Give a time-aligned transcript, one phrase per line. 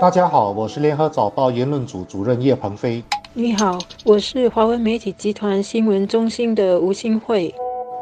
[0.00, 3.02] 大家好，我是联合早报言论组主任叶鹏飞。
[3.32, 7.52] 你好，我是华文媒体集团新闻中心的吴新慧。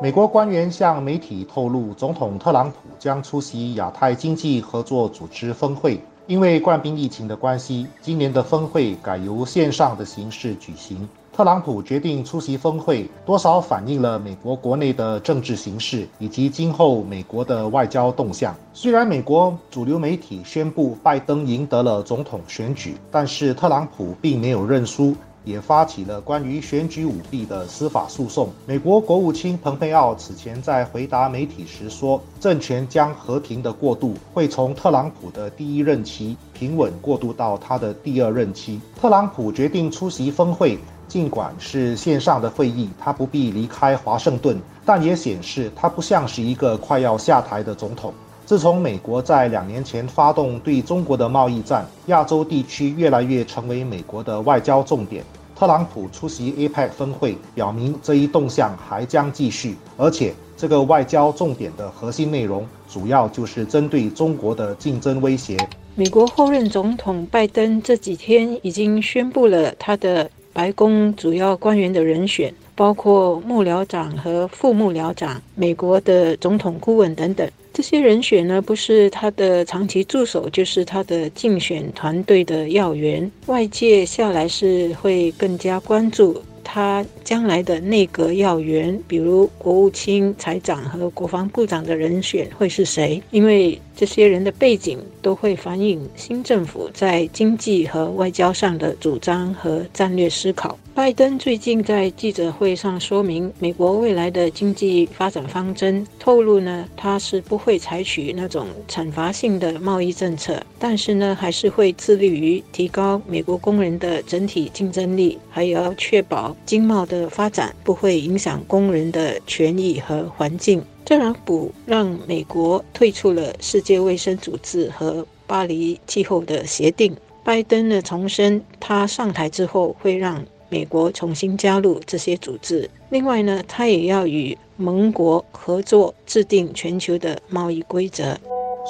[0.03, 5.99] 美国官员向媒体透露，总统特朗普将出席亚太经济合作组织峰会。
[6.27, 11.09] 因为冠病疫情的关系，今年的峰会改由线上的形式举行。
[11.37, 18.57] 特朗普决定出席峰会，多少反映了美国国内的政治形势以及今后美国的外交动向。
[18.73, 25.15] 虽然美国主流媒体宣布拜登赢得了总统选举，但是特朗普并没有认输。
[25.45, 28.49] 也发起了关于选举舞弊的司法诉讼。
[28.67, 38.81] 美国国务卿蓬佩奥此前在回答媒体时说，政权将和平的过渡会从特朗普的第一任期平稳过渡到他的第二任期。
[39.01, 40.77] 特朗普决定出席峰会，
[41.17, 48.13] 尽管是线上的会议，他不必离开华盛顿，但也显示他不像是一个快要下台的总统。
[48.45, 55.25] 自从美国在两年前发动对中国的贸易战，亚洲地区越来越成为美国的外交重点。
[55.59, 65.57] 特朗普出席 APEC 峰会，表明这一动向还将继续，而且这个外交重点的核心内容主要就是针对中国的竞争威胁。
[65.95, 72.51] 美国后任总统拜登这几天已经宣布了他的白宫主要官员的人选。
[72.75, 83.31] 包括幕僚长和副幕僚长、美国的总统顾问等等，这些人选呢，不是他的长期助手，就是他的竞选团队的要员。
[83.47, 86.43] 外界下来是会更加关注。
[86.63, 93.23] 他将来的内阁要员，比如国务卿、财长和国防部长的人选会是谁？
[93.31, 100.79] 因为这些人的背景都会反映新政府在经济和外交上的主张和战略思考。
[100.95, 116.57] 拜登最近在记者会上说明美国未来的经济发展方针，透露呢，他是不会采取那种惩罚性的贸易政策，但是呢，还是会致力于提高美国工人的整体竞争力，还要确保。
[116.65, 120.83] 经贸的发展不会影响工人的权益和环境。
[121.07, 127.17] 特朗普让美国退出了世界卫生组织和巴黎气候的协定。
[127.45, 132.91] 拜登呢重申，他上台之后会让美国重新加入这些组织。
[133.11, 138.37] 另外呢，他也要与盟国合作制定全球的贸易规则。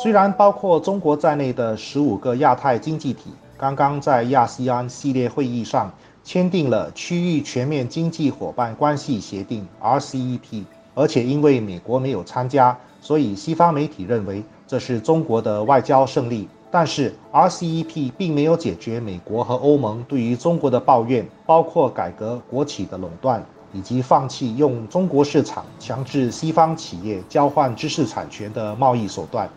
[0.03, 3.25] 虽然包括中国在内的十五个亚太经济体
[3.59, 5.93] 刚刚在亚细安系列会议上。
[6.25, 10.65] 签订了区域全面经济伙伴关系协定 （RCEP），
[10.97, 16.49] 而且因为美国没有参加，所以西方媒体认为这是中国的外交胜利。
[16.69, 29.49] 但是 RCEP 并没有解决美国和欧盟对于中国的抱怨，包括改革国企的垄断，以及放弃用中国市场强制西方企业交换知识产权的贸易手段。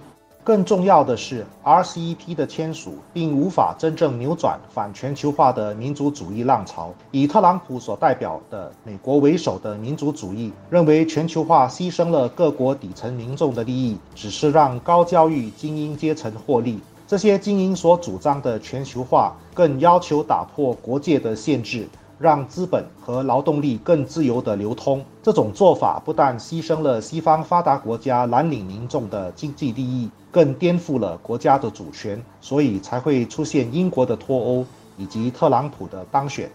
[0.44, 6.92] 更重要的是，RCEP 的签署并无法真正扭转反全球化的民族主义浪潮。
[7.12, 16.80] 以特朗普所代表的美国为首的民族主义认为，全球化牺牲了各国底层民众的利益，只是让高教育精英阶层获利。
[17.06, 21.88] 这些精英所主张的全球化，更要求打破国界的限制。
[22.20, 34.66] 让资本和劳动力更自由地流通，这种做法不但牺牲了西方发达国家蓝领民众的经济利益，更颠覆了国家的主权，所以才会出现英国的脱欧
[34.98, 36.50] 以及特朗普的当选。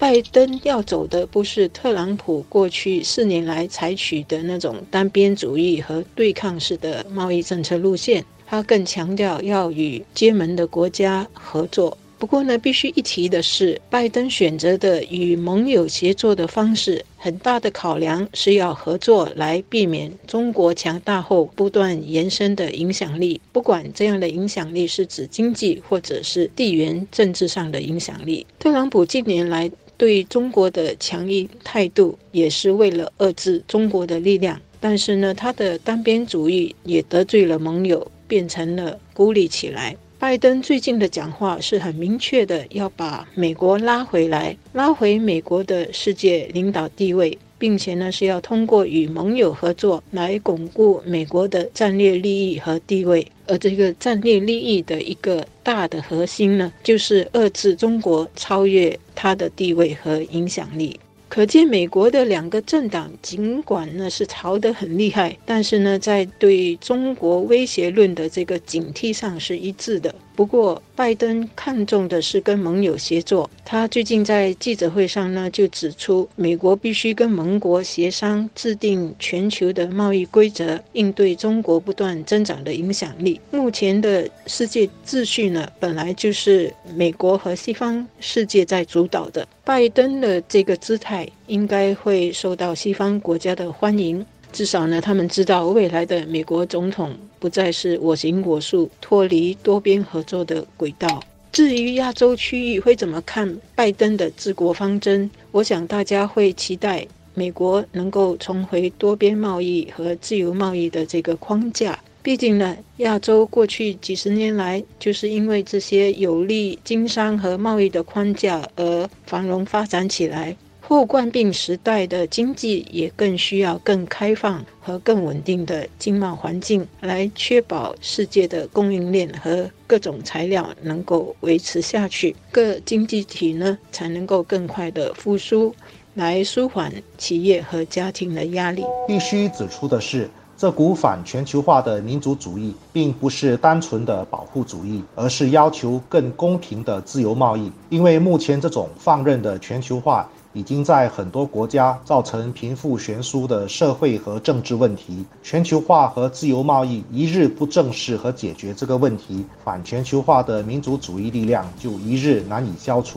[0.00, 11.96] 拜登要走的不是特朗普过去四年来采取的那种单边主义和对抗式的贸易政策路线，他更强调要与结盟的国家合作。
[12.22, 23.40] 不过呢，必须一提的是，拜登选择的与盟友协作的方式，很大的考量是要合作来避免中国强大后不断延伸的影响力。
[23.50, 34.60] 不管这样的影响力是指经济或者是地缘政治上的影响力，特朗普近年来对中国的强硬态度，也是为了遏制中国的力量。
[34.78, 39.96] 但是呢，他的单边主义也得罪了盟友，变成了孤立起来。
[40.22, 53.26] 拜登最近的讲话是很明确的，要把美国拉回来，拉回美国的世界领导地位，并且呢是要通过与盟友合作来巩固美国的战略利益和地位。
[53.48, 61.00] 而这个战略利益的一个大的核心呢，就是遏制中国超越它的地位和影响力。
[61.34, 70.14] 可见，美国的两个政党尽管呢是吵得很厉害，但是呢，在对中国威胁论的这个警惕上是一致的。
[70.34, 73.48] 不过，拜登看重的是跟盟友协作。
[73.64, 83.40] 他最近在记者会上呢，就指出，美国必须跟盟国协商制定全球的贸易规则，应对中国不断增长的影响力。
[83.50, 89.46] 目前的世界秩序呢，本来就是美国和西方世界在主导的。
[89.64, 94.24] 拜登的这个姿态应该会受到西方国家的欢迎。
[94.52, 101.22] 至少呢，他们知道未来的美国总统不再是我行我素、脱离多边合作的轨道。
[101.50, 111.98] 至于亚洲区域会怎么看拜登的治国方针，我想大家会期待美国能够重回多边贸易和自由贸易的这个框架。
[112.22, 120.56] 毕竟呢，亚洲过去几十年来就是因为这些有利经商和贸易的框架而繁荣发展起来。
[120.84, 135.72] 后冠病时代的经济也更需要更开放和更稳定的经贸环境，来确保世界的供应链和各种材料能够维持下去，各经济体呢才能够更快的复苏，
[136.14, 138.84] 来舒缓企业和家庭的压力。
[139.06, 140.28] 必须指出的是，
[140.58, 147.70] 这股反全球化的民族主义并不是单纯的保护主义，而是要求更公平的自由贸易。
[147.88, 150.28] 因为目前这种放任的全球化。
[150.54, 155.24] 已经在很多国家造成贫富悬殊的社会和政治问题。
[155.42, 163.16] 全球化和自由贸易一日不正视和解决这个问题，反全球化的民族主义力量就一日难以消除。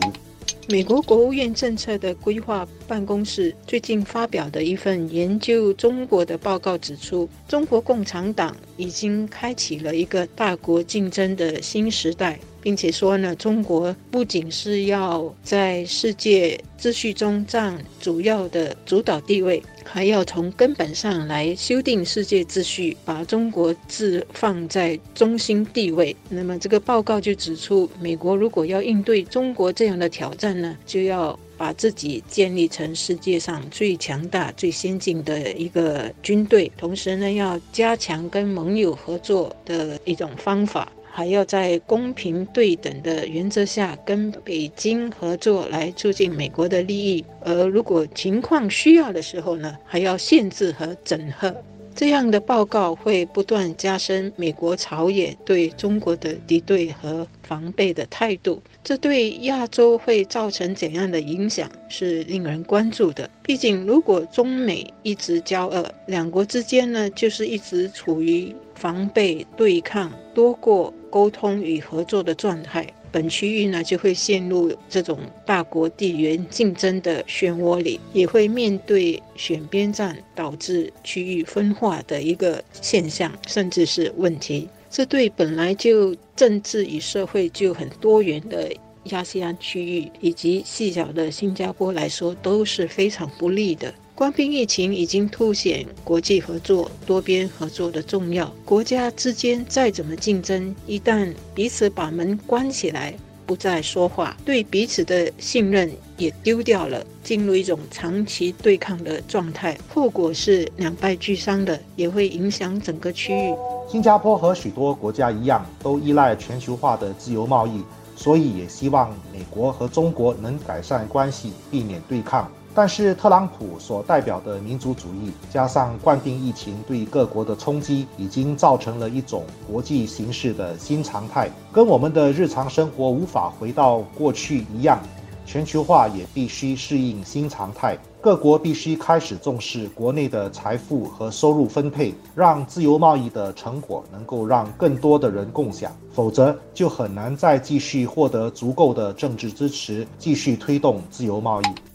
[0.67, 12.39] 美国国务院政策的规划办公室最近发表的一份研究中国的报告指出，中国共产党已经开启了一个大国竞争的新时代。
[12.65, 26.13] 并且说呢，中国不仅是要在世界秩序中占主要的主导地位，还要从根本上来修订世界秩序，把中国置放在中心地位。
[26.27, 40.91] 那么这个报告就指出，美国如果要应对中国这样的挑战呢，就要把自己建立成世界上最强大、最先进的一个军队，同时呢，要加强跟盟友合作的一种方法。
[41.15, 47.23] 还要在公平对等的原则下跟北京合作，来促进美国的利益。
[47.39, 51.55] 而如果情况需要的时候呢，还要限制和整合。
[51.95, 58.61] 这样的报告会不断加深美国朝野对中国的敌对和防备的态度。
[58.83, 63.29] 这对亚洲会造成怎样的影响，是令人关注的。
[63.41, 70.93] 毕竟，如果中美一直交恶，两国之间呢，就是一直处于防备对抗多过。
[71.15, 84.67] 沟通与合作的状态，本区域呢就会陷入这种大国地缘竞争的漩涡里，也会面对选边站导致区域分化的一个现象，甚至是问题。
[84.89, 88.69] 这对本来就政治与社会就很多元的
[89.05, 93.93] 亚细安区域以及细小的新加坡来说都是非常不利的。
[94.15, 98.49] 官兵疫情已经凸显国际合作、多边合作的重要。
[98.63, 103.13] 国家之间再怎么竞争，一旦彼此把门关起来，
[103.45, 113.53] 不再说话，对彼此的信任也丢掉了，进入一种长期对抗的状态，后果是两败俱伤的，也会影响整个区域。
[113.91, 117.83] 新加坡和许多国家一样，都依赖全球化的自由贸易，
[118.15, 122.49] 所以也希望美国和中国能改善关系，避免对抗。
[122.75, 134.99] 但是特朗普所代表的民族主义，加上冠病疫情对各国的冲击，已经造成了一种国际形势的新常态，跟我们的日常生活无法回到过去一样。
[135.45, 151.94] 全球化也必须适应新常态，各国必须开始重视国内的财富和收入分配，让自由贸易的成果能够让更多的人共享，否则就很难再继续获得足够的政治支持，继续推动自由贸易。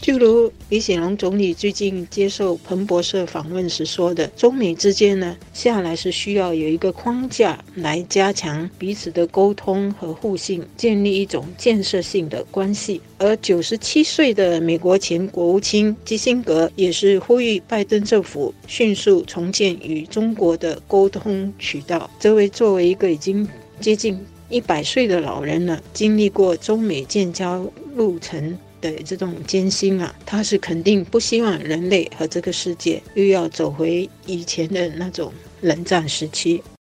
[0.00, 12.98] 就如李显龙总理最近接受彭博社访问时说的，中美之间呢，下来是需要有一个框架来加强彼此的沟通和互信，建立一种建设性的关系。
[13.18, 22.10] 而九十七岁的美国前国务卿基辛格也是呼吁拜登政府迅速重建与中国的沟通渠道。
[22.18, 23.46] 这位作为一个已经
[23.80, 28.56] 接近一百岁的老人呢，经历过中美建交路程。
[28.80, 36.62] 的这种艰辛啊，他是肯定不希望人类和这个世界又要走回以前的那种冷战时期。